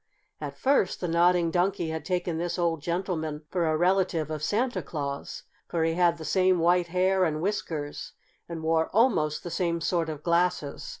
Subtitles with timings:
[0.39, 4.81] At first the Nodding Donkey had taken this old gentleman for a relative of Santa
[4.81, 8.13] Claus, for he had the same white hair and whiskers
[8.49, 10.89] and wore almost the same sort of glasses.